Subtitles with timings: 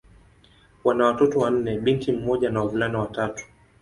[0.83, 3.45] Wana watoto wanne: binti mmoja na wavulana watatu.